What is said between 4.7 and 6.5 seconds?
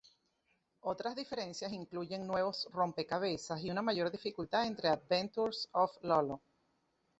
Adventures of Lolo.